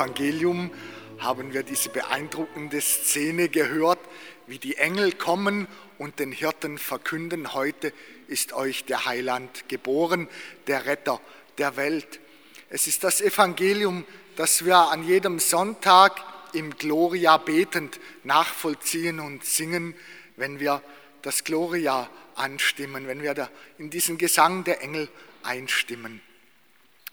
Evangelium 0.00 0.70
haben 1.18 1.52
wir 1.52 1.62
diese 1.62 1.90
beeindruckende 1.90 2.80
Szene 2.80 3.50
gehört, 3.50 3.98
wie 4.46 4.58
die 4.58 4.78
Engel 4.78 5.12
kommen 5.12 5.68
und 5.98 6.18
den 6.18 6.32
Hirten 6.32 6.78
verkünden, 6.78 7.52
heute 7.52 7.92
ist 8.26 8.54
euch 8.54 8.86
der 8.86 9.04
Heiland 9.04 9.68
geboren, 9.68 10.26
der 10.68 10.86
Retter 10.86 11.20
der 11.58 11.76
Welt. 11.76 12.18
Es 12.70 12.86
ist 12.86 13.04
das 13.04 13.20
Evangelium, 13.20 14.06
das 14.36 14.64
wir 14.64 14.78
an 14.78 15.06
jedem 15.06 15.38
Sonntag 15.38 16.24
im 16.54 16.78
Gloria 16.78 17.36
betend 17.36 18.00
nachvollziehen 18.24 19.20
und 19.20 19.44
singen, 19.44 19.94
wenn 20.36 20.60
wir 20.60 20.82
das 21.20 21.44
Gloria 21.44 22.08
anstimmen, 22.36 23.06
wenn 23.06 23.22
wir 23.22 23.50
in 23.76 23.90
diesen 23.90 24.16
Gesang 24.16 24.64
der 24.64 24.80
Engel 24.80 25.10
einstimmen. 25.42 26.22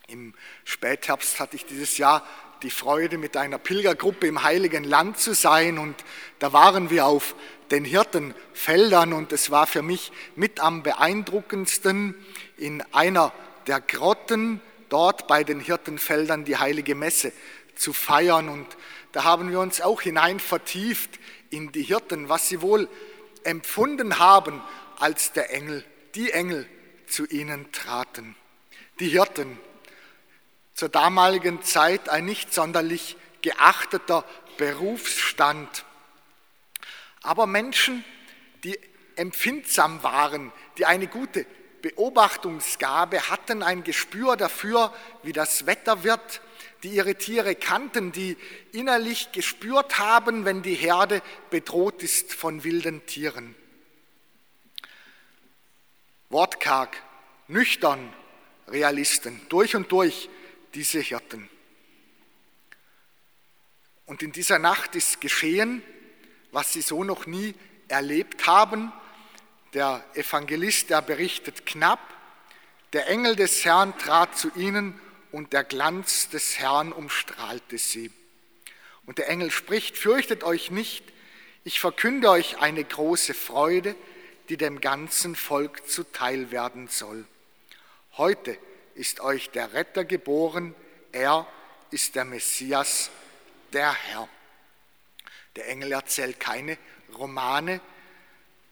Im 0.08 0.34
Spätherbst 0.64 1.42
hatte 1.42 1.58
ich 1.58 1.66
dieses 1.66 1.98
Jahr 1.98 2.26
die 2.64 2.70
Freude, 2.70 3.18
mit 3.18 3.38
einer 3.38 3.58
Pilgergruppe 3.58 4.28
im 4.28 4.44
Heiligen 4.44 4.84
Land 4.84 5.20
zu 5.20 5.34
sein. 5.34 5.78
Und 5.78 5.96
da 6.40 6.54
waren 6.54 6.90
wir 6.90 7.06
auf 7.06 7.36
den 7.72 7.86
Hirtenfeldern. 7.86 9.14
Und 9.14 9.32
es 9.32 9.52
war 9.52 9.68
für 9.68 9.82
mich 9.82 10.12
mit 10.36 10.60
am 10.60 10.84
beeindruckendsten 10.84 12.16
in 12.58 12.82
einer 12.94 13.34
der 13.68 13.82
Grotten 13.82 14.62
dort 14.90 15.28
bei 15.28 15.44
den 15.44 15.60
Hirtenfeldern 15.60 16.46
die 16.46 16.58
heilige 16.58 16.96
Messe 16.96 17.32
zu 17.76 17.94
feiern. 17.94 18.50
Und 18.50 18.66
da 19.12 19.24
haben 19.24 19.52
wir 19.52 19.60
uns 19.60 19.82
auch 19.82 20.02
hinein 20.02 20.40
vertieft 20.40 21.20
in 21.50 21.72
die 21.72 21.84
Hirten, 21.84 22.30
was 22.30 22.48
sie 22.50 22.62
wohl 22.62 22.90
empfunden 23.44 24.20
haben, 24.20 24.62
als 25.00 25.32
der 25.34 25.54
Engel, 25.54 25.84
die 26.16 26.32
Engel 26.32 26.68
zu 27.08 27.26
ihnen 27.26 27.72
traten. 27.72 28.36
Die 29.00 29.10
Hirten, 29.10 29.58
zur 30.78 30.90
damaligen 30.90 31.64
Zeit 31.64 32.08
ein 32.08 32.26
nicht 32.26 32.54
sonderlich 32.54 33.18
geachteter 33.42 34.24
Berufsstand. 34.58 35.86
Aber 37.24 37.48
Menschen, 37.48 38.06
die 38.64 38.80
empfindsam 39.16 40.04
waren, 40.04 40.54
die 40.78 40.86
eine 40.86 41.08
gute 41.08 41.48
Beobachtungsgabe 41.82 43.28
hatten, 43.28 43.64
ein 43.64 43.84
Gespür 43.84 44.38
dafür, 44.38 44.94
wie 45.24 45.34
das 45.34 45.66
Wetter 45.66 46.04
wird, 46.04 46.42
die 46.84 46.90
ihre 46.90 47.16
Tiere 47.16 47.56
kannten, 47.56 48.12
die 48.12 48.38
innerlich 48.72 49.32
gespürt 49.32 49.98
haben, 49.98 50.46
wenn 50.46 50.62
die 50.62 50.76
Herde 50.76 51.24
bedroht 51.50 52.04
ist 52.04 52.36
von 52.36 52.64
wilden 52.64 53.04
Tieren. 53.08 53.56
Wortkarg, 56.30 57.02
nüchtern, 57.48 58.14
Realisten, 58.68 59.42
durch 59.50 59.76
und 59.76 59.92
durch 59.92 60.30
diese 60.74 61.00
Hirten. 61.00 61.50
Und 64.06 64.24
in 64.24 64.32
dieser 64.32 64.60
Nacht 64.60 64.96
ist 64.96 65.22
geschehen, 65.22 65.84
was 66.52 66.74
sie 66.74 66.82
so 66.82 67.04
noch 67.04 67.26
nie 67.28 67.54
erlebt 67.88 68.48
haben. 68.48 68.92
Der 69.74 70.04
Evangelist, 70.14 70.90
der 70.90 71.02
berichtet 71.02 71.66
knapp, 71.66 72.00
der 72.94 73.08
Engel 73.08 73.36
des 73.36 73.66
Herrn 73.66 73.98
trat 73.98 74.38
zu 74.38 74.50
ihnen 74.56 75.00
und 75.32 75.52
der 75.52 75.66
Glanz 75.66 76.30
des 76.30 76.58
Herrn 76.58 76.94
umstrahlte 76.94 77.78
sie. 77.78 78.12
Und 79.06 79.18
der 79.18 79.30
Engel 79.30 79.52
spricht, 79.52 79.98
fürchtet 79.98 80.44
euch 80.44 80.72
nicht, 80.72 81.04
ich 81.64 81.82
verkünde 81.82 82.30
euch 82.30 82.60
eine 82.60 82.84
große 82.84 83.34
Freude, 83.34 83.96
die 84.48 84.56
dem 84.56 84.80
ganzen 84.80 85.36
Volk 85.36 85.90
zuteil 85.90 86.52
werden 86.52 86.88
soll. 86.88 87.26
Heute 88.14 88.58
ist 88.98 89.20
euch 89.20 89.52
der 89.52 89.74
Retter 89.74 90.06
geboren, 90.06 90.74
er 91.12 91.48
ist 91.92 92.16
der 92.16 92.26
Messias, 92.26 93.10
der 93.72 93.94
Herr. 93.94 94.28
Der 95.56 95.70
Engel 95.70 95.92
erzählt 95.92 96.40
keine 96.40 96.78
Romane, 97.16 97.80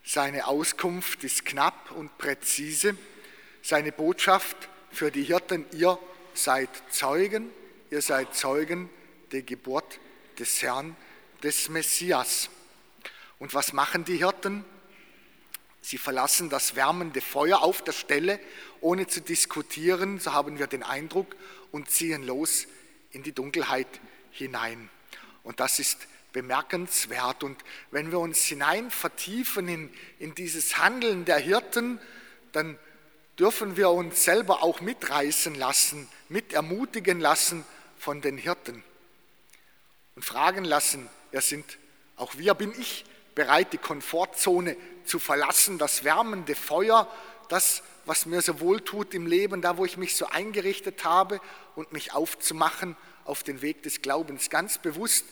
seine 0.03 0.47
Auskunft 0.47 1.23
ist 1.23 1.45
knapp 1.45 1.91
und 1.91 2.17
präzise, 2.17 2.97
seine 3.61 3.91
Botschaft 3.91 4.69
für 4.91 5.11
die 5.11 5.23
Hirten, 5.23 5.65
ihr 5.71 5.97
seid 6.33 6.69
Zeugen, 6.89 7.51
ihr 7.89 8.01
seid 8.01 8.35
Zeugen 8.35 8.89
der 9.31 9.43
Geburt 9.43 9.99
des 10.37 10.61
Herrn, 10.61 10.95
des 11.43 11.69
Messias. 11.69 12.49
Und 13.39 13.53
was 13.53 13.73
machen 13.73 14.05
die 14.05 14.17
Hirten? 14.17 14.65
Sie 15.85 15.99
verlassen 15.99 16.49
das 16.49 16.75
wärmende 16.75 17.21
Feuer 17.21 17.61
auf 17.61 17.83
der 17.83 17.91
Stelle, 17.91 18.39
ohne 18.81 19.05
zu 19.05 19.21
diskutieren, 19.21 20.19
so 20.19 20.33
haben 20.33 20.57
wir 20.57 20.65
den 20.65 20.81
Eindruck, 20.81 21.35
und 21.71 21.91
ziehen 21.91 22.23
los 22.23 22.65
in 23.11 23.21
die 23.21 23.33
Dunkelheit 23.33 23.87
hinein. 24.31 24.89
Und 25.43 25.59
das 25.59 25.77
ist 25.77 26.07
bemerkenswert. 26.33 27.43
Und 27.43 27.63
wenn 27.91 28.09
wir 28.09 28.17
uns 28.17 28.45
hinein 28.45 28.89
vertiefen 28.89 29.67
in, 29.67 29.93
in 30.17 30.33
dieses 30.33 30.79
Handeln 30.79 31.23
der 31.23 31.37
Hirten, 31.37 31.99
dann 32.51 32.79
dürfen 33.37 33.77
wir 33.77 33.91
uns 33.91 34.25
selber 34.25 34.63
auch 34.63 34.81
mitreißen 34.81 35.53
lassen, 35.53 36.09
mit 36.29 36.51
ermutigen 36.53 37.19
lassen 37.19 37.63
von 37.99 38.21
den 38.21 38.39
Hirten 38.39 38.83
und 40.15 40.25
fragen 40.25 40.65
lassen, 40.65 41.07
ja 41.31 41.41
sind 41.41 41.77
auch 42.15 42.39
wir, 42.39 42.55
bin 42.55 42.73
ich 42.75 43.05
bereit, 43.35 43.73
die 43.73 43.77
Komfortzone 43.77 44.77
zu 45.03 45.19
verlassen, 45.19 45.77
das 45.77 46.03
wärmende 46.03 46.55
Feuer, 46.55 47.11
das, 47.49 47.83
was 48.05 48.25
mir 48.25 48.41
so 48.41 48.59
wohl 48.59 48.81
tut 48.81 49.13
im 49.13 49.27
Leben, 49.27 49.61
da 49.61 49.77
wo 49.77 49.85
ich 49.85 49.97
mich 49.97 50.15
so 50.15 50.25
eingerichtet 50.27 51.03
habe 51.03 51.39
und 51.75 51.91
mich 51.91 52.13
aufzumachen 52.13 52.95
auf 53.25 53.43
den 53.43 53.61
Weg 53.61 53.83
des 53.83 54.01
Glaubens, 54.01 54.49
ganz 54.49 54.77
bewusst 54.77 55.25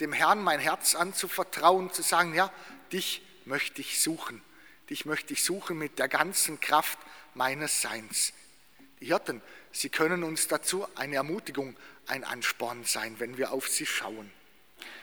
dem 0.00 0.12
Herrn 0.12 0.42
mein 0.42 0.60
Herz 0.60 0.94
anzuvertrauen, 0.94 1.92
zu 1.92 2.02
sagen, 2.02 2.34
ja, 2.34 2.52
dich 2.92 3.22
möchte 3.44 3.80
ich 3.80 4.00
suchen, 4.00 4.40
dich 4.90 5.04
möchte 5.04 5.32
ich 5.32 5.42
suchen 5.42 5.76
mit 5.76 5.98
der 5.98 6.08
ganzen 6.08 6.60
Kraft 6.60 6.98
meines 7.34 7.82
Seins. 7.82 8.32
Die 9.00 9.06
Hirten, 9.06 9.42
sie 9.72 9.88
können 9.88 10.22
uns 10.22 10.48
dazu 10.48 10.86
eine 10.94 11.16
Ermutigung, 11.16 11.76
ein 12.06 12.24
Ansporn 12.24 12.84
sein, 12.84 13.16
wenn 13.18 13.36
wir 13.38 13.52
auf 13.52 13.68
sie 13.68 13.86
schauen. 13.86 14.30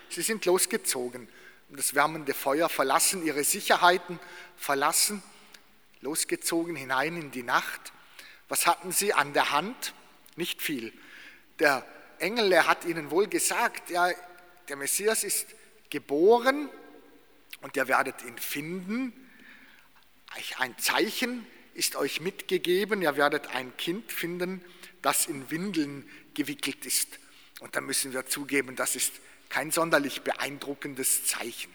Sie 0.10 0.22
sind 0.22 0.46
losgezogen 0.46 1.28
das 1.70 1.96
wärmende 1.96 2.34
Feuer 2.34 2.70
verlassen, 2.70 3.26
ihre 3.26 3.44
Sicherheiten 3.44 4.20
verlassen, 4.56 5.24
losgezogen 6.02 6.76
hinein 6.76 7.18
in 7.20 7.32
die 7.32 7.44
Nacht. 7.44 7.94
Was 8.48 8.68
hatten 8.68 8.92
sie 8.92 9.14
an 9.14 9.34
der 9.34 9.52
Hand? 9.52 9.94
Nicht 10.36 10.62
viel. 10.62 10.94
Der 11.60 11.86
Engel, 12.20 12.52
er 12.52 12.68
hat 12.68 12.86
ihnen 12.86 13.12
wohl 13.12 13.28
gesagt, 13.28 13.90
ja, 13.90 14.12
der 14.68 14.76
Messias 14.76 15.24
ist 15.24 15.48
geboren 15.90 16.70
und 17.62 17.76
ihr 17.76 17.88
werdet 17.88 18.22
ihn 18.24 18.38
finden. 18.38 19.14
Ein 20.58 20.78
Zeichen 20.78 21.46
ist 21.74 21.96
euch 21.96 22.22
mitgegeben, 22.22 23.02
ihr 23.02 23.18
werdet 23.18 23.48
ein 23.48 23.76
Kind 23.78 24.12
finden, 24.12 24.64
das 25.02 25.26
in 25.26 25.50
Windeln 25.50 26.10
gewickelt 26.34 26.86
ist. 26.86 27.20
Und 27.60 27.76
da 27.76 27.82
müssen 27.82 28.14
wir 28.14 28.26
zugeben, 28.26 28.76
das 28.76 28.96
ist 28.96 29.14
kein 29.50 29.72
sonderlich 29.72 30.22
beeindruckendes 30.22 31.26
Zeichen. 31.26 31.74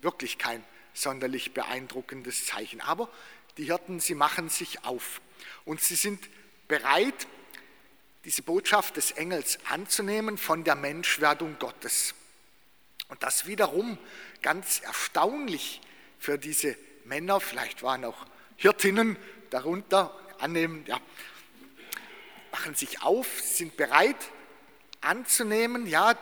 Wirklich 0.00 0.38
kein 0.38 0.64
sonderlich 0.94 1.52
beeindruckendes 1.52 2.46
Zeichen. 2.46 2.80
Aber 2.80 3.08
die 3.56 3.64
Hirten, 3.64 4.00
sie 4.00 4.14
machen 4.14 4.48
sich 4.48 4.84
auf 4.84 5.20
und 5.64 5.80
sie 5.80 5.96
sind 5.96 6.28
bereit, 6.68 7.26
diese 8.24 8.42
Botschaft 8.42 8.96
des 8.96 9.12
Engels 9.12 9.58
anzunehmen 9.68 10.36
von 10.38 10.64
der 10.64 10.74
Menschwerdung 10.74 11.58
Gottes. 11.58 12.14
Und 13.08 13.22
das 13.22 13.46
wiederum 13.46 13.98
ganz 14.42 14.80
erstaunlich 14.80 15.80
für 16.18 16.38
diese 16.38 16.76
Männer, 17.04 17.40
vielleicht 17.40 17.82
waren 17.82 18.04
auch 18.04 18.26
Hirtinnen 18.56 19.16
darunter, 19.50 20.14
annehmen, 20.38 20.84
ja, 20.86 21.00
machen 22.52 22.74
sich 22.74 23.02
auf, 23.02 23.40
sind 23.40 23.76
bereit 23.76 24.16
anzunehmen, 25.00 25.86
ja, 25.86 26.16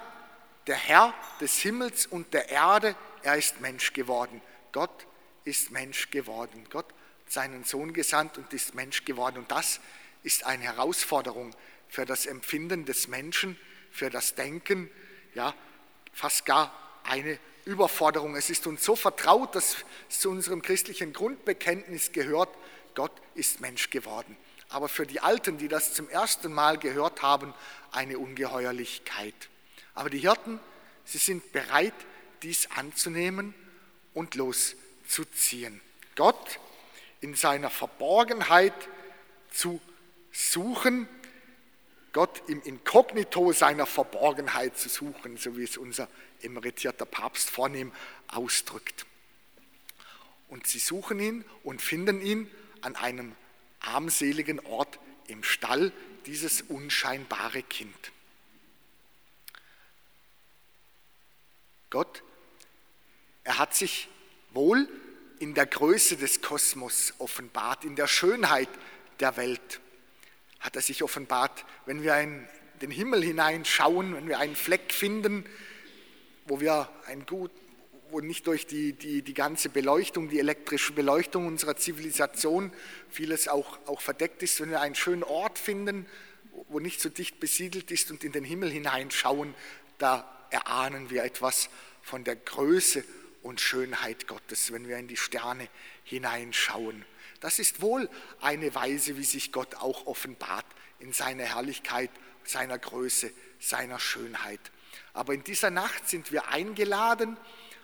der 0.69 0.77
Herr 0.77 1.15
des 1.41 1.59
Himmels 1.59 2.07
und 2.07 2.33
der 2.35 2.51
Erde, 2.51 2.95
er 3.23 3.37
ist 3.37 3.61
Mensch 3.61 3.93
geworden. 3.93 4.41
Gott 4.73 5.07
ist 5.45 5.71
Mensch 5.71 6.11
geworden. 6.11 6.67
Gott 6.71 6.87
hat 6.87 7.33
seinen 7.33 7.65
Sohn 7.65 7.93
gesandt 7.93 8.39
und 8.39 8.53
ist 8.53 8.75
Mensch 8.75 9.05
geworden. 9.05 9.39
Und 9.39 9.51
das 9.51 9.81
ist 10.23 10.45
eine 10.45 10.65
Herausforderung 10.65 11.55
für 11.89 12.05
das 12.05 12.27
Empfinden 12.27 12.85
des 12.85 13.09
Menschen, 13.09 13.59
für 13.91 14.11
das 14.11 14.35
Denken, 14.35 14.91
ja, 15.35 15.55
fast 16.13 16.45
gar 16.45 16.73
eine 17.05 17.39
Überforderung. 17.65 18.37
Es 18.37 18.51
ist 18.51 18.67
uns 18.67 18.85
so 18.85 18.95
vertraut, 18.95 19.55
dass 19.55 19.77
es 20.11 20.21
zu 20.21 20.31
unserem 20.31 20.63
christlichen 20.63 21.13
Grundbekenntnis 21.13 22.13
gehört, 22.13 22.51
Gott 22.95 23.13
ist 23.35 23.61
Mensch 23.61 23.91
geworden. 23.91 24.37
Aber 24.69 24.89
für 24.89 25.07
die 25.07 25.21
Alten, 25.21 25.57
die 25.57 25.69
das 25.69 25.95
zum 25.95 26.11
ersten 26.11 26.53
Mal 26.53 26.79
gehört 26.79 27.23
haben, 27.23 27.55
eine 27.91 28.19
Ungeheuerlichkeit. 28.19 29.49
Aber 29.99 30.11
die 30.11 30.21
Hirten, 30.21 30.61
sie 31.05 31.19
sind 31.19 31.51
bereit, 31.51 31.93
dies 32.43 32.71
anzunehmen 32.71 33.53
und 34.15 34.37
loszuziehen. 34.37 35.81
Gott 36.15 36.61
in 37.21 37.35
seiner 37.35 37.69
Verborgenheit 37.69 38.75
zu 39.51 39.81
suchen, 40.31 41.09
Gott 42.13 42.49
im 42.49 42.63
Inkognito 42.63 43.53
seiner 43.53 43.87
Verborgenheit 43.87 44.79
zu 44.79 44.89
suchen, 44.89 45.37
so 45.37 45.57
wie 45.57 45.65
es 45.65 45.77
unser 45.77 46.09
emeritierter 46.43 47.05
Papst 47.05 47.51
vornehm 47.51 47.91
ausdrückt. 48.29 49.05
Und 50.47 50.69
sie 50.69 50.79
suchen 50.79 51.19
ihn 51.19 51.45
und 51.65 51.83
finden 51.83 52.23
ihn 52.23 52.49
an 52.83 52.95
einem 52.95 53.35
armseligen 53.81 54.61
Ort 54.61 55.01
im 55.27 55.43
Stall, 55.43 55.91
dieses 56.25 56.63
unscheinbare 56.63 57.65
Kind. 57.65 58.13
Gott, 61.91 62.23
er 63.45 63.59
hat 63.59 63.75
sich 63.75 64.09
wohl 64.51 64.89
in 65.39 65.55
der 65.55 65.67
Größe 65.67 66.17
des 66.17 66.43
Kosmos 66.43 67.15
offenbart, 67.19 67.85
in 67.85 67.97
der 67.97 68.09
Schönheit 68.09 68.69
der 69.21 69.37
Welt 69.37 69.81
hat 70.61 70.77
er 70.77 70.83
sich 70.83 71.03
offenbart. 71.03 71.65
Wenn 71.87 72.03
wir 72.03 72.19
in 72.19 72.47
den 72.83 72.91
Himmel 72.91 73.23
hineinschauen, 73.23 74.15
wenn 74.15 74.29
wir 74.29 74.39
einen 74.39 74.57
Fleck 74.57 74.93
finden, 74.93 75.45
wo 76.47 76.61
wir 76.61 76.89
ein 77.07 77.27
gut, 77.27 77.51
wo 78.11 78.21
nicht 78.21 78.47
durch 78.47 78.67
die, 78.67 78.95
die, 78.95 79.23
die 79.23 79.35
ganze 79.35 79.69
Beleuchtung, 79.69 80.29
die 80.29 80.39
elektrische 80.39 80.93
Beleuchtung 80.93 81.47
unserer 81.47 81.77
Zivilisation 81.77 82.73
vieles 83.11 83.49
auch, 83.49 83.79
auch 83.87 84.01
verdeckt 84.01 84.43
ist, 84.43 84.61
wenn 84.61 84.71
wir 84.71 84.81
einen 84.81 84.95
schönen 84.95 85.23
Ort 85.23 85.59
finden, 85.59 86.07
wo 86.69 86.81
nicht 86.81 87.01
so 87.01 87.09
dicht 87.09 87.39
besiedelt 87.39 87.91
ist 87.91 88.11
und 88.11 88.25
in 88.25 88.33
den 88.33 88.45
Himmel 88.45 88.71
hineinschauen, 88.71 89.55
da 89.99 90.38
erahnen 90.51 91.11
wir 91.11 91.25
etwas 91.25 91.69
von 92.03 92.25
der 92.25 92.37
Größe 92.37 93.05
und 93.43 93.61
Schönheit 93.61 94.27
Gottes, 94.27 94.73
wenn 94.73 94.89
wir 94.89 94.99
in 94.99 95.09
die 95.09 95.17
Sterne 95.17 95.69
hineinschauen. 96.05 97.05
Das 97.41 97.59
ist 97.59 97.81
wohl 97.81 98.11
eine 98.41 98.75
Weise, 98.75 99.17
wie 99.17 99.25
sich 99.25 99.53
Gott 99.53 99.77
auch 99.77 100.07
offenbart 100.07 100.67
in 100.99 101.13
seiner 101.13 101.45
Herrlichkeit, 101.45 102.11
seiner 102.45 102.79
Größe, 102.79 103.33
seiner 103.61 104.01
Schönheit. 104.01 104.61
Aber 105.13 105.35
in 105.35 105.45
dieser 105.45 105.71
Nacht 105.71 106.09
sind 106.09 106.33
wir 106.33 106.49
eingeladen, 106.49 107.37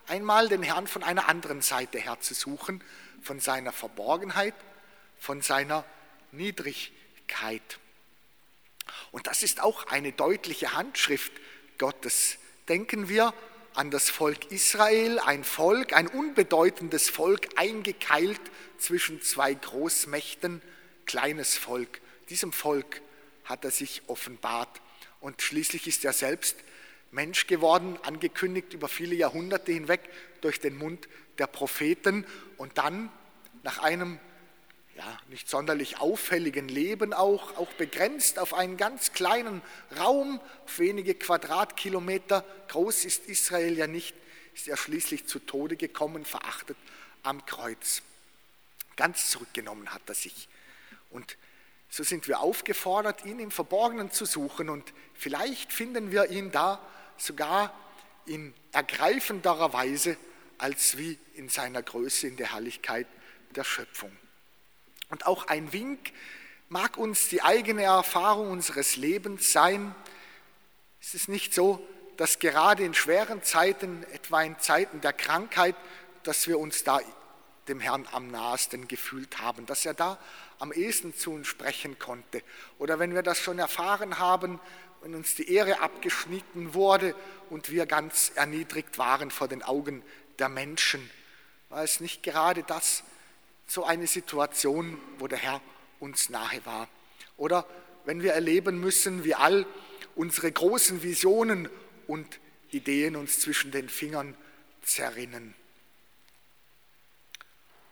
einmal 0.06 0.48
den 0.48 0.62
Herrn 0.62 0.86
von 0.86 1.02
einer 1.02 1.28
anderen 1.28 1.62
Seite 1.62 1.98
her 1.98 2.18
zu 2.20 2.34
suchen, 2.34 2.82
von 3.22 3.40
seiner 3.40 3.72
Verborgenheit, 3.72 4.54
von 5.18 5.40
seiner 5.40 5.84
Niedrigkeit. 6.32 7.78
Und 9.12 9.26
das 9.26 9.42
ist 9.42 9.60
auch 9.60 9.86
eine 9.86 10.12
deutliche 10.12 10.74
Handschrift 10.74 11.32
Gottes. 11.78 12.38
Denken 12.68 13.08
wir 13.08 13.34
an 13.74 13.90
das 13.90 14.08
Volk 14.08 14.50
Israel, 14.50 15.18
ein 15.18 15.44
Volk, 15.44 15.92
ein 15.92 16.06
unbedeutendes 16.06 17.10
Volk, 17.10 17.48
eingekeilt 17.56 18.40
zwischen 18.78 19.20
zwei 19.20 19.52
Großmächten, 19.52 20.62
kleines 21.04 21.58
Volk. 21.58 22.00
Diesem 22.30 22.52
Volk 22.52 23.02
hat 23.44 23.64
er 23.64 23.70
sich 23.70 24.02
offenbart. 24.06 24.80
Und 25.20 25.42
schließlich 25.42 25.86
ist 25.86 26.04
er 26.04 26.12
selbst 26.12 26.56
Mensch 27.10 27.46
geworden, 27.46 27.98
angekündigt 28.02 28.72
über 28.72 28.88
viele 28.88 29.14
Jahrhunderte 29.14 29.72
hinweg 29.72 30.00
durch 30.40 30.58
den 30.60 30.76
Mund 30.76 31.08
der 31.38 31.46
Propheten 31.46 32.26
und 32.56 32.78
dann 32.78 33.10
nach 33.62 33.78
einem 33.78 34.18
ja, 34.96 35.18
nicht 35.28 35.48
sonderlich 35.48 35.98
auffälligen 35.98 36.68
Leben 36.68 37.12
auch, 37.12 37.56
auch 37.56 37.72
begrenzt 37.72 38.38
auf 38.38 38.54
einen 38.54 38.76
ganz 38.76 39.12
kleinen 39.12 39.60
Raum, 39.98 40.40
auf 40.64 40.78
wenige 40.78 41.14
Quadratkilometer, 41.14 42.44
groß 42.68 43.04
ist 43.04 43.26
Israel 43.26 43.76
ja 43.76 43.86
nicht, 43.86 44.14
ist 44.54 44.68
er 44.68 44.76
schließlich 44.76 45.26
zu 45.26 45.40
Tode 45.40 45.76
gekommen, 45.76 46.24
verachtet 46.24 46.76
am 47.22 47.44
Kreuz. 47.44 48.02
Ganz 48.96 49.30
zurückgenommen 49.30 49.92
hat 49.92 50.02
er 50.06 50.14
sich. 50.14 50.48
Und 51.10 51.36
so 51.88 52.04
sind 52.04 52.28
wir 52.28 52.40
aufgefordert, 52.40 53.24
ihn 53.24 53.40
im 53.40 53.50
Verborgenen 53.50 54.12
zu 54.12 54.24
suchen 54.24 54.68
und 54.68 54.92
vielleicht 55.14 55.72
finden 55.72 56.12
wir 56.12 56.30
ihn 56.30 56.52
da 56.52 56.80
sogar 57.16 57.74
in 58.26 58.54
ergreifenderer 58.72 59.72
Weise 59.72 60.16
als 60.58 60.96
wie 60.98 61.18
in 61.34 61.48
seiner 61.48 61.82
Größe, 61.82 62.28
in 62.28 62.36
der 62.36 62.52
Herrlichkeit 62.52 63.06
der 63.54 63.64
Schöpfung. 63.64 64.16
Und 65.10 65.26
auch 65.26 65.46
ein 65.46 65.72
Wink 65.72 66.12
mag 66.68 66.96
uns 66.96 67.28
die 67.28 67.42
eigene 67.42 67.82
Erfahrung 67.82 68.50
unseres 68.50 68.96
Lebens 68.96 69.52
sein. 69.52 69.94
Es 71.00 71.14
ist 71.14 71.28
nicht 71.28 71.54
so, 71.54 71.86
dass 72.16 72.38
gerade 72.38 72.84
in 72.84 72.94
schweren 72.94 73.42
Zeiten, 73.42 74.04
etwa 74.12 74.42
in 74.42 74.58
Zeiten 74.58 75.00
der 75.00 75.12
Krankheit, 75.12 75.76
dass 76.22 76.46
wir 76.48 76.58
uns 76.58 76.84
da 76.84 77.00
dem 77.68 77.80
Herrn 77.80 78.06
am 78.12 78.28
nahesten 78.28 78.88
gefühlt 78.88 79.38
haben, 79.38 79.66
dass 79.66 79.86
er 79.86 79.94
da 79.94 80.18
am 80.58 80.72
ehesten 80.72 81.14
zu 81.14 81.32
uns 81.32 81.46
sprechen 81.46 81.98
konnte. 81.98 82.42
Oder 82.78 82.98
wenn 82.98 83.14
wir 83.14 83.22
das 83.22 83.38
schon 83.38 83.58
erfahren 83.58 84.18
haben, 84.18 84.60
wenn 85.02 85.14
uns 85.14 85.34
die 85.34 85.52
Ehre 85.52 85.80
abgeschnitten 85.80 86.74
wurde 86.74 87.14
und 87.50 87.70
wir 87.70 87.86
ganz 87.86 88.32
erniedrigt 88.34 88.98
waren 88.98 89.30
vor 89.30 89.48
den 89.48 89.62
Augen 89.62 90.02
der 90.38 90.48
Menschen, 90.48 91.10
war 91.68 91.82
es 91.82 92.00
nicht 92.00 92.22
gerade 92.22 92.62
das, 92.62 93.02
so 93.66 93.84
eine 93.84 94.06
Situation, 94.06 94.98
wo 95.18 95.26
der 95.26 95.38
Herr 95.38 95.60
uns 96.00 96.28
nahe 96.28 96.64
war. 96.64 96.88
Oder 97.36 97.66
wenn 98.04 98.22
wir 98.22 98.32
erleben 98.32 98.78
müssen, 98.78 99.24
wie 99.24 99.34
all 99.34 99.66
unsere 100.14 100.50
großen 100.52 101.02
Visionen 101.02 101.68
und 102.06 102.40
Ideen 102.70 103.16
uns 103.16 103.40
zwischen 103.40 103.70
den 103.70 103.88
Fingern 103.88 104.36
zerrinnen. 104.82 105.54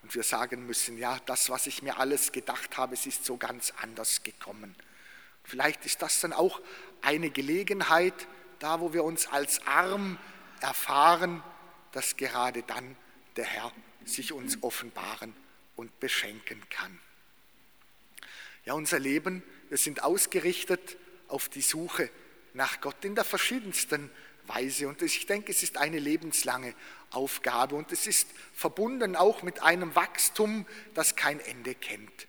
Und 0.03 0.15
wir 0.15 0.23
sagen 0.23 0.67
müssen, 0.67 0.99
ja, 0.99 1.19
das, 1.27 1.49
was 1.49 1.67
ich 1.67 1.83
mir 1.83 1.99
alles 1.99 2.33
gedacht 2.33 2.77
habe, 2.77 2.95
es 2.95 3.07
ist 3.07 3.25
so 3.25 3.37
ganz 3.37 3.73
anders 3.81 4.23
gekommen. 4.23 4.75
Vielleicht 5.45 5.87
ist 5.87 6.03
das 6.03 6.21
dann 6.21 6.33
auch 6.33 6.61
eine 7.01 7.31
Gelegenheit, 7.31 8.15
da 8.59 8.81
wo 8.81 8.93
wir 8.93 9.05
uns 9.05 9.27
als 9.29 9.65
arm 9.67 10.19
erfahren, 10.61 11.43
dass 11.93 12.17
gerade 12.17 12.63
dann 12.63 12.97
der 13.37 13.44
Herr 13.44 13.73
sich 14.05 14.32
uns 14.32 14.63
offenbaren 14.63 15.35
und 15.76 15.98
beschenken 16.00 16.62
kann. 16.70 16.98
Ja, 18.64 18.74
unser 18.74 18.98
Leben, 18.98 19.43
wir 19.69 19.79
sind 19.79 20.02
ausgerichtet 20.02 20.96
auf 21.29 21.48
die 21.48 21.62
Suche 21.62 22.10
nach 22.55 22.81
Gott 22.81 23.05
in 23.05 23.14
der 23.14 23.24
verschiedensten 23.24 24.10
Weise. 24.46 24.88
Und 24.88 25.02
ich 25.02 25.26
denke, 25.26 25.50
es 25.50 25.62
ist 25.62 25.79
eine 25.79 25.98
lebenslange 25.98 26.74
Aufgabe 27.10 27.74
und 27.74 27.91
es 27.93 28.06
ist 28.06 28.29
verbunden 28.55 29.17
auch 29.17 29.43
mit 29.43 29.62
einem 29.62 29.94
Wachstum, 29.94 30.67
das 30.94 31.17
kein 31.17 31.41
Ende 31.41 31.74
kennt. 31.74 32.26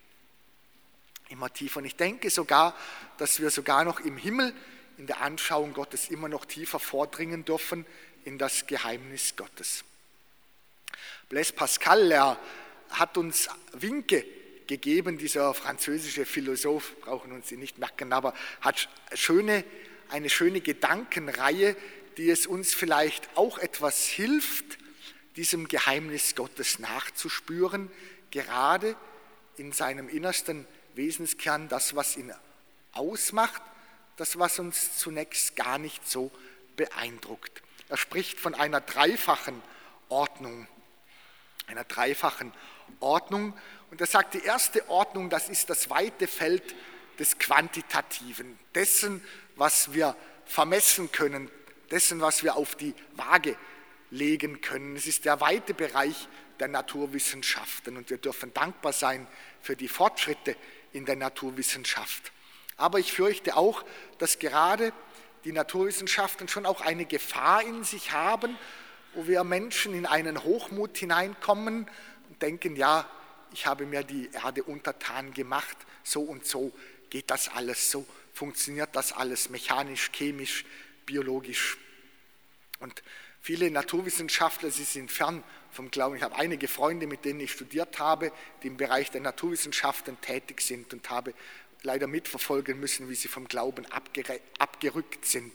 Immer 1.29 1.51
tiefer. 1.51 1.79
Und 1.79 1.85
ich 1.85 1.95
denke 1.95 2.29
sogar, 2.29 2.75
dass 3.17 3.39
wir 3.39 3.49
sogar 3.49 3.83
noch 3.83 3.99
im 3.99 4.17
Himmel 4.17 4.53
in 4.97 5.07
der 5.07 5.21
Anschauung 5.21 5.73
Gottes 5.73 6.09
immer 6.09 6.29
noch 6.29 6.45
tiefer 6.45 6.79
vordringen 6.79 7.45
dürfen 7.45 7.85
in 8.25 8.37
das 8.37 8.67
Geheimnis 8.67 9.35
Gottes. 9.35 9.83
Blaise 11.29 11.53
Pascal, 11.53 12.11
er 12.11 12.39
hat 12.89 13.17
uns 13.17 13.49
Winke 13.73 14.25
gegeben, 14.67 15.17
dieser 15.17 15.53
französische 15.53 16.25
Philosoph, 16.25 16.95
brauchen 17.01 17.31
uns 17.31 17.49
sie 17.49 17.57
nicht 17.57 17.77
merken, 17.77 18.13
aber 18.13 18.33
hat 18.61 18.89
schöne, 19.13 19.63
eine 20.09 20.29
schöne 20.29 20.61
Gedankenreihe, 20.61 21.75
die 22.17 22.29
es 22.29 22.47
uns 22.47 22.73
vielleicht 22.73 23.29
auch 23.35 23.57
etwas 23.57 24.05
hilft, 24.05 24.77
diesem 25.35 25.67
Geheimnis 25.67 26.35
Gottes 26.35 26.79
nachzuspüren, 26.79 27.91
gerade 28.31 28.95
in 29.57 29.71
seinem 29.71 30.09
innersten 30.09 30.67
Wesenskern, 30.95 31.69
das, 31.69 31.95
was 31.95 32.17
ihn 32.17 32.31
ausmacht, 32.91 33.61
das, 34.17 34.37
was 34.37 34.59
uns 34.59 34.97
zunächst 34.97 35.55
gar 35.55 35.77
nicht 35.77 36.07
so 36.07 36.31
beeindruckt. 36.75 37.63
Er 37.89 37.97
spricht 37.97 38.39
von 38.39 38.55
einer 38.55 38.81
dreifachen 38.81 39.61
Ordnung, 40.09 40.67
einer 41.67 41.83
dreifachen 41.83 42.53
Ordnung. 42.99 43.53
Und 43.91 44.01
er 44.01 44.07
sagt, 44.07 44.33
die 44.33 44.43
erste 44.43 44.87
Ordnung, 44.89 45.29
das 45.29 45.49
ist 45.49 45.69
das 45.69 45.89
weite 45.89 46.27
Feld 46.27 46.75
des 47.19 47.37
Quantitativen, 47.37 48.57
dessen, 48.73 49.23
was 49.55 49.93
wir 49.93 50.15
vermessen 50.45 51.11
können, 51.11 51.49
dessen, 51.91 52.21
was 52.21 52.43
wir 52.43 52.55
auf 52.55 52.75
die 52.75 52.93
Waage 53.15 53.55
legen 54.09 54.61
können. 54.61 54.95
Es 54.95 55.07
ist 55.07 55.25
der 55.25 55.41
weite 55.41 55.73
Bereich 55.73 56.27
der 56.59 56.67
Naturwissenschaften 56.67 57.97
und 57.97 58.09
wir 58.09 58.17
dürfen 58.17 58.53
dankbar 58.53 58.93
sein 58.93 59.27
für 59.61 59.75
die 59.75 59.87
Fortschritte 59.87 60.55
in 60.91 61.05
der 61.05 61.15
Naturwissenschaft. 61.15 62.31
Aber 62.77 62.99
ich 62.99 63.13
fürchte 63.13 63.55
auch, 63.55 63.83
dass 64.17 64.39
gerade 64.39 64.93
die 65.45 65.51
Naturwissenschaften 65.51 66.47
schon 66.47 66.65
auch 66.65 66.81
eine 66.81 67.05
Gefahr 67.05 67.63
in 67.63 67.83
sich 67.83 68.11
haben, 68.11 68.57
wo 69.15 69.27
wir 69.27 69.43
Menschen 69.43 69.93
in 69.93 70.05
einen 70.05 70.43
Hochmut 70.43 70.97
hineinkommen 70.97 71.87
und 72.29 72.41
denken, 72.41 72.75
ja, 72.75 73.09
ich 73.53 73.65
habe 73.65 73.85
mir 73.85 74.03
die 74.03 74.29
Erde 74.33 74.63
untertan 74.63 75.33
gemacht, 75.33 75.77
so 76.03 76.21
und 76.21 76.45
so 76.45 76.71
geht 77.09 77.29
das 77.29 77.49
alles, 77.49 77.91
so 77.91 78.05
funktioniert 78.33 78.95
das 78.95 79.13
alles 79.13 79.49
mechanisch, 79.49 80.11
chemisch, 80.11 80.65
biologisch. 81.05 81.77
Und 82.79 83.03
viele 83.39 83.69
Naturwissenschaftler, 83.69 84.71
sie 84.71 84.83
sind 84.83 85.11
fern 85.11 85.43
vom 85.71 85.91
Glauben. 85.91 86.15
Ich 86.15 86.23
habe 86.23 86.35
einige 86.35 86.67
Freunde, 86.67 87.07
mit 87.07 87.25
denen 87.25 87.39
ich 87.39 87.51
studiert 87.51 87.99
habe, 87.99 88.31
die 88.61 88.67
im 88.67 88.77
Bereich 88.77 89.11
der 89.11 89.21
Naturwissenschaften 89.21 90.19
tätig 90.21 90.61
sind 90.61 90.93
und 90.93 91.09
habe 91.09 91.33
leider 91.83 92.07
mitverfolgen 92.07 92.79
müssen, 92.79 93.09
wie 93.09 93.15
sie 93.15 93.27
vom 93.27 93.47
Glauben 93.47 93.85
abgerückt 94.57 95.25
sind. 95.25 95.51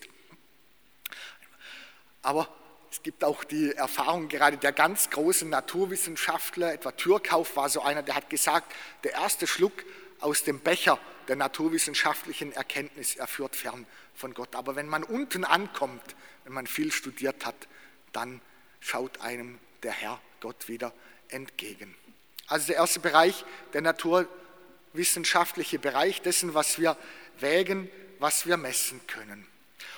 Aber 2.23 2.49
es 2.91 3.03
gibt 3.03 3.23
auch 3.23 3.45
die 3.45 3.73
Erfahrung 3.73 4.29
gerade 4.29 4.57
der 4.57 4.73
ganz 4.73 5.11
großen 5.11 5.49
Naturwissenschaftler, 5.49 6.73
etwa 6.73 6.93
Türkauf 6.93 7.57
war 7.57 7.69
so 7.69 7.83
einer, 7.83 8.03
der 8.03 8.15
hat 8.15 8.31
gesagt, 8.31 8.75
der 9.05 9.13
erste 9.13 9.47
Schluck 9.47 9.85
aus 10.21 10.43
dem 10.43 10.61
Becher 10.61 10.99
der 11.29 11.37
naturwissenschaftlichen 11.37 12.53
Erkenntnis, 12.53 13.17
er 13.17 13.27
führt 13.27 13.55
fern 13.55 13.87
von 14.15 14.33
Gott. 14.33 14.57
Aber 14.57 14.77
wenn 14.77 14.89
man 14.89 15.05
unten 15.05 15.45
ankommt, 15.45 16.17
wenn 16.45 16.55
man 16.55 16.67
viel 16.67 16.91
studiert 16.91 17.45
hat, 17.45 17.69
dann 18.13 18.41
schaut 18.81 19.21
einem 19.21 19.59
der 19.83 19.93
Herr 19.93 20.21
Gott 20.41 20.69
wieder 20.69 20.93
entgegen. 21.29 21.95
Also 22.47 22.69
der 22.69 22.77
erste 22.77 23.01
Bereich, 23.01 23.45
der 23.75 23.83
naturwissenschaftliche 23.83 25.79
Bereich 25.79 26.23
dessen, 26.23 26.55
was 26.55 26.79
wir 26.79 26.97
wägen, 27.39 27.91
was 28.19 28.47
wir 28.47 28.57
messen 28.57 29.07
können. 29.07 29.47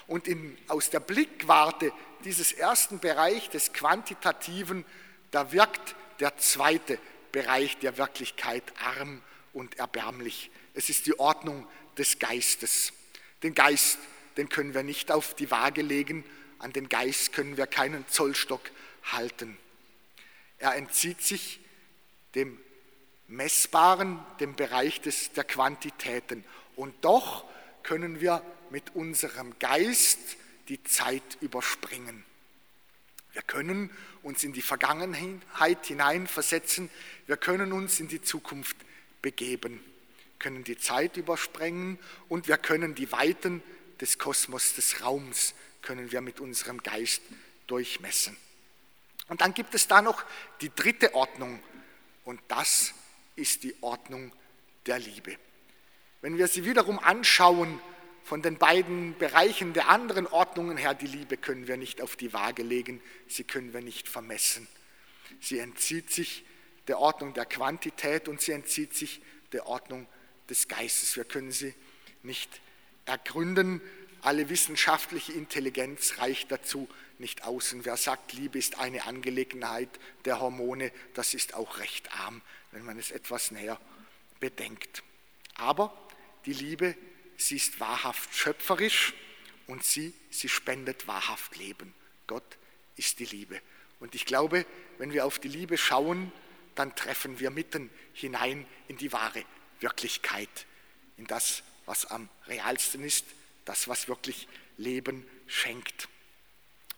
Und 0.07 0.29
in, 0.29 0.57
aus 0.69 0.91
der 0.91 1.01
Blickwarte 1.01 1.93
dieses 2.25 2.53
ersten 2.53 2.99
Bereich 2.99 3.49
des 3.51 3.73
Quantitativen, 3.73 4.85
da 5.31 5.53
wirkt 5.53 5.95
der 6.21 6.37
zweite 6.39 6.99
Bereich 7.33 7.79
der 7.79 7.97
Wirklichkeit 7.97 8.65
arm 8.79 9.23
und 9.53 9.79
erbärmlich. 9.79 10.51
Es 10.75 10.89
ist 10.89 11.07
die 11.07 11.19
Ordnung 11.19 11.67
des 11.97 12.19
Geistes. 12.19 12.93
Den 13.43 13.55
Geist, 13.55 13.99
den 14.37 14.49
können 14.49 14.75
wir 14.75 14.83
nicht 14.83 15.11
auf 15.11 15.35
die 15.35 15.51
Waage 15.51 15.83
legen, 15.83 16.25
an 16.59 16.73
den 16.73 16.89
Geist 16.89 17.33
können 17.33 17.57
wir 17.57 17.67
keinen 17.67 18.07
Zollstock 18.09 18.61
halten. 19.05 19.57
Er 20.59 20.75
entzieht 20.77 21.23
sich 21.23 21.61
dem 22.35 22.61
Messbaren, 23.29 24.25
dem 24.41 24.55
Bereich 24.55 25.01
des, 25.01 25.33
der 25.33 25.45
Quantitäten. 25.45 26.45
Und 26.77 26.95
doch 27.03 27.45
können 27.83 28.21
wir 28.21 28.43
mit 28.71 28.95
unserem 28.95 29.59
Geist 29.59 30.19
die 30.69 30.83
Zeit 30.85 31.39
überspringen. 31.41 32.25
Wir 33.33 33.43
können 33.43 33.91
uns 34.23 34.45
in 34.45 34.53
die 34.53 34.63
Vergangenheit 34.63 35.87
hineinversetzen, 35.87 36.91
wir 37.27 37.37
können 37.37 37.73
uns 37.73 38.01
in 38.01 38.09
die 38.09 38.23
Zukunft 38.23 38.77
begeben, 39.23 39.83
können 40.39 40.65
die 40.65 40.79
Zeit 40.79 41.17
überspringen 41.17 41.99
und 42.29 42.49
wir 42.49 42.59
können 42.59 42.95
die 42.95 43.11
Weiten 43.13 43.63
des 44.01 44.19
Kosmos, 44.19 44.75
des 44.75 45.03
Raums, 45.03 45.55
können 45.83 46.11
wir 46.11 46.21
mit 46.21 46.41
unserem 46.41 46.83
Geist 46.83 47.23
durchmessen. 47.67 48.37
Und 49.29 49.43
dann 49.43 49.55
gibt 49.55 49.75
es 49.75 49.87
da 49.87 50.03
noch 50.03 50.25
die 50.61 50.75
dritte 50.75 51.15
Ordnung 51.15 51.63
und 52.25 52.41
das 52.49 52.95
ist 53.37 53.63
die 53.63 53.75
Ordnung 53.81 54.33
der 54.87 54.99
Liebe. 54.99 55.37
Wenn 56.23 56.37
wir 56.37 56.49
sie 56.49 56.65
wiederum 56.65 56.99
anschauen, 56.99 57.81
von 58.23 58.43
den 58.43 58.59
beiden 58.59 59.17
Bereichen 59.19 59.73
der 59.73 59.89
anderen 59.89 60.27
Ordnungen 60.27 60.77
her, 60.77 60.95
die 60.95 61.07
Liebe 61.07 61.37
können 61.37 61.67
wir 61.67 61.77
nicht 61.77 62.01
auf 62.01 62.17
die 62.17 62.33
Waage 62.33 62.63
legen, 62.63 63.03
sie 63.27 63.45
können 63.45 63.73
wir 63.73 63.81
nicht 63.81 64.09
vermessen. 64.09 64.69
Sie 65.41 65.59
entzieht 65.59 66.11
sich 66.11 66.45
der 66.87 66.99
Ordnung 66.99 67.35
der 67.35 67.47
Quantität 67.47 68.29
und 68.29 68.41
sie 68.41 68.53
entzieht 68.53 68.95
sich 68.95 69.21
der 69.53 69.67
Ordnung 69.67 70.07
des 70.49 70.69
Geistes. 70.69 71.17
Wir 71.17 71.25
können 71.25 71.53
sie 71.53 71.75
nicht 72.23 72.61
ergründen. 73.07 73.81
Alle 74.23 74.49
wissenschaftliche 74.49 75.33
Intelligenz 75.33 76.19
reicht 76.19 76.53
dazu 76.53 76.89
nicht 77.19 77.45
aus. 77.45 77.73
Und 77.73 77.85
wer 77.85 77.97
sagt, 77.97 78.33
Liebe 78.35 78.59
ist 78.59 78.79
eine 78.79 79.05
Angelegenheit 79.05 79.89
der 80.25 80.41
Hormone, 80.41 80.93
das 81.15 81.35
ist 81.35 81.55
auch 81.55 81.79
recht 81.79 82.13
arm, 82.21 82.43
wenn 82.73 82.85
man 82.85 82.99
es 82.99 83.11
etwas 83.11 83.51
näher 83.51 83.81
bedenkt. 84.41 85.03
Aber 85.55 85.93
die 86.47 86.53
Liebe 86.53 86.97
sie 87.41 87.57
ist 87.57 87.81
wahrhaft 87.81 88.35
schöpferisch 88.35 89.15
und 89.67 89.85
sie, 89.85 90.15
sie 90.31 90.49
spendet 90.49 91.07
wahrhaft 91.07 91.57
Leben. 91.57 91.95
Gott 92.27 92.59
ist 92.97 93.19
die 93.19 93.25
Liebe. 93.25 93.61
Und 93.99 94.15
ich 94.15 94.27
glaube, 94.27 94.67
wenn 94.99 95.13
wir 95.13 95.27
auf 95.27 95.39
die 95.39 95.49
Liebe 95.49 95.77
schauen, 95.77 96.33
dann 96.75 96.95
treffen 96.95 97.41
wir 97.41 97.51
mitten 97.51 97.91
hinein 98.13 98.67
in 98.89 98.97
die 98.97 99.13
wahre 99.13 99.45
Wirklichkeit, 99.81 100.67
in 101.17 101.27
das, 101.27 101.63
was 101.87 102.07
am 102.07 102.29
realsten 102.47 103.03
ist, 103.03 103.25
das, 103.65 103.89
was 103.89 104.09
wirklich 104.09 104.49
Leben 104.77 105.27
schenkt. 105.47 106.09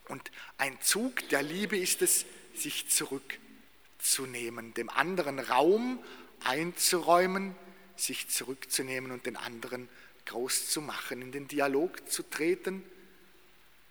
Und 0.08 0.30
ein 0.58 0.80
Zug 0.80 1.28
der 1.30 1.42
Liebe 1.42 1.76
ist 1.76 2.02
es, 2.02 2.26
sich 2.54 2.88
zurückzunehmen, 2.90 4.74
dem 4.74 4.90
anderen 4.90 5.38
Raum 5.38 6.02
einzuräumen, 6.44 7.56
sich 8.02 8.28
zurückzunehmen 8.28 9.12
und 9.12 9.26
den 9.26 9.36
anderen 9.36 9.88
groß 10.26 10.68
zu 10.68 10.80
machen, 10.80 11.22
in 11.22 11.30
den 11.30 11.46
Dialog 11.46 12.08
zu 12.10 12.24
treten, 12.24 12.84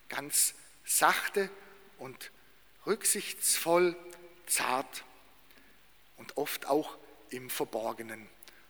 ganz 0.10 0.53
sachte 0.84 1.50
und 1.98 2.32
rücksichtsvoll, 2.86 3.96
zart 4.48 5.06
und 6.18 6.36
oft 6.36 6.68
auch 6.68 6.98
im 7.30 7.50
Verborgenen. 7.50 8.27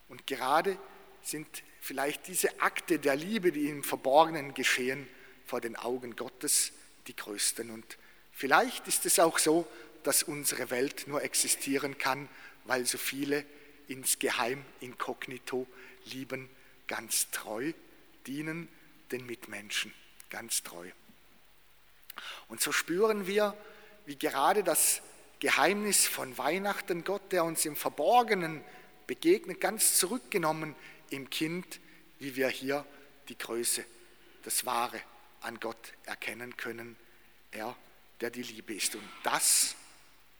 Und 0.10 0.27
gerade 0.27 0.77
sind 1.24 1.48
vielleicht 1.79 2.27
diese 2.27 2.62
Akte 2.62 3.00
der 3.00 3.15
Liebe, 3.15 3.51
die 3.51 3.67
im 3.67 3.83
Verborgenen 3.83 4.53
geschehen, 4.53 5.07
vor 5.45 5.60
den 5.60 5.75
Augen 5.75 6.15
Gottes 6.15 6.71
die 7.07 7.15
größten. 7.15 7.71
Und 7.71 7.98
vielleicht 8.31 8.88
ist 8.88 9.07
es 9.07 9.17
auch 9.17 9.39
so, 9.39 9.67
dass 10.03 10.21
unsere 10.21 10.69
Welt 10.69 11.07
nur 11.07 11.24
existieren 11.24 11.98
kann, 11.98 12.29
weil 12.65 12.86
so 12.86 13.00
viele 13.00 13.43
insgeheim, 13.91 14.63
inkognito 14.79 15.67
lieben 16.05 16.50
ganz 16.88 17.29
treu, 17.31 17.74
dienen 18.27 18.67
den 19.12 19.25
Mitmenschen 19.25 19.93
ganz 20.29 20.63
treu. 20.63 20.89
Und 22.48 22.62
so 22.62 22.71
spüren 22.71 23.27
wir, 23.27 23.55
wie 24.05 24.17
gerade 24.17 24.63
das 24.63 25.01
Geheimnis 25.39 26.07
von 26.07 26.38
Weihnachten, 26.38 27.03
Gott, 27.03 27.31
der 27.31 27.43
uns 27.43 27.65
im 27.65 27.75
Verborgenen 27.75 28.63
begegnet, 29.07 29.60
ganz 29.60 29.98
zurückgenommen 29.98 30.75
im 31.10 31.29
Kind, 31.29 31.79
wie 32.19 32.36
wir 32.36 32.48
hier 32.50 32.86
die 33.27 33.38
Größe, 33.38 33.86
das 34.43 34.65
Wahre 34.65 35.01
an 35.41 35.60
Gott 35.60 35.93
erkennen 36.05 36.57
können, 36.57 36.95
er, 37.51 37.75
der 38.21 38.29
die 38.29 38.43
Liebe 38.43 38.74
ist. 38.74 38.95
Und 38.95 39.10
das 39.24 39.75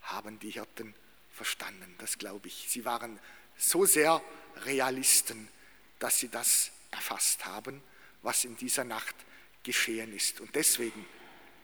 haben 0.02 0.40
die 0.40 0.52
Hirten 0.52 0.94
verstanden, 1.32 1.96
das 1.98 2.18
glaube 2.18 2.48
ich. 2.48 2.68
Sie 2.70 2.86
waren 2.86 3.20
so 3.62 3.86
sehr 3.86 4.22
Realisten, 4.66 5.48
dass 6.00 6.20
sie 6.20 6.30
das 6.30 6.72
erfasst 6.90 7.46
haben, 7.46 7.82
was 8.24 8.44
in 8.44 8.58
dieser 8.58 8.84
Nacht 8.84 9.16
geschehen 9.64 10.14
ist. 10.14 10.42
Und 10.42 10.56
deswegen 10.56 11.06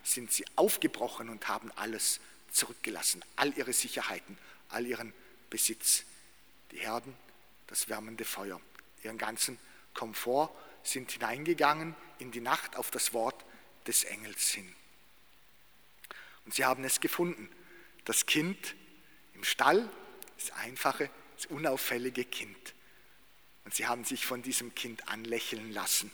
sind 0.04 0.32
sie 0.32 0.46
aufgebrochen 0.56 1.30
und 1.30 1.48
haben 1.48 1.72
alles 1.76 2.20
zurückgelassen, 2.52 3.26
all 3.36 3.52
ihre 3.58 3.74
Sicherheiten, 3.74 4.38
all 4.70 4.86
ihren 4.86 5.14
Besitz, 5.50 6.04
die 6.72 6.80
Herden, 6.80 7.16
das 7.66 7.90
wärmende 7.90 8.26
Feuer, 8.26 8.62
ihren 9.04 9.18
ganzen 9.18 9.58
Komfort, 9.94 10.52
sind 10.84 11.12
hineingegangen 11.12 11.96
in 12.20 12.32
die 12.32 12.40
Nacht 12.40 12.76
auf 12.76 12.92
das 12.92 13.14
Wort 13.14 13.44
des 13.88 14.04
Engels 14.04 14.50
hin. 14.50 14.74
Und 16.46 16.54
sie 16.54 16.64
haben 16.64 16.84
es 16.84 17.02
gefunden, 17.02 17.50
das 18.06 18.26
Kind 18.26 18.76
im 19.34 19.44
Stall, 19.44 19.90
das 20.38 20.52
einfache, 20.52 21.10
das 21.38 21.46
unauffällige 21.46 22.26
Kind. 22.26 22.74
Und 23.64 23.74
sie 23.76 23.88
haben 23.88 24.04
sich 24.04 24.26
von 24.26 24.42
diesem 24.42 24.74
Kind 24.76 25.08
anlächeln 25.08 25.72
lassen. 25.72 26.12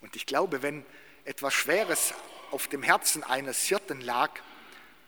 Und 0.00 0.14
ich 0.14 0.26
glaube, 0.26 0.62
wenn 0.62 0.84
etwas 1.24 1.54
Schweres 1.54 2.14
auf 2.50 2.68
dem 2.68 2.82
Herzen 2.82 3.24
eines 3.24 3.64
Hirten 3.64 4.00
lag, 4.00 4.30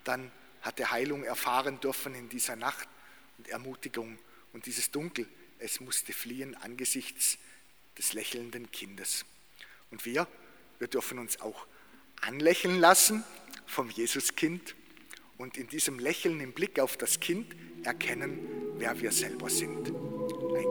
dann 0.04 0.32
hat 0.62 0.80
er 0.80 0.90
Heilung 0.90 1.24
erfahren 1.24 1.78
dürfen 1.80 2.14
in 2.14 2.28
dieser 2.28 2.56
Nacht 2.56 2.88
und 3.36 3.48
Ermutigung. 3.48 4.18
Und 4.52 4.66
dieses 4.66 4.90
Dunkel, 4.90 5.28
es 5.58 5.80
musste 5.80 6.12
fliehen 6.12 6.54
angesichts 6.56 7.38
des 7.98 8.12
lächelnden 8.12 8.70
Kindes. 8.70 9.24
Und 9.90 10.04
wir, 10.04 10.26
wir 10.78 10.88
dürfen 10.88 11.18
uns 11.18 11.40
auch 11.40 11.66
anlächeln 12.20 12.80
lassen 12.80 13.24
vom 13.66 13.90
Jesuskind 13.90 14.74
und 15.38 15.56
in 15.56 15.68
diesem 15.68 15.98
Lächeln 15.98 16.40
im 16.40 16.52
Blick 16.52 16.78
auf 16.80 16.96
das 16.96 17.20
Kind 17.20 17.56
erkennen, 17.84 18.40
wer 18.76 19.00
wir 19.00 19.12
selber 19.12 19.48
sind. 19.48 19.88
Ein 19.88 20.70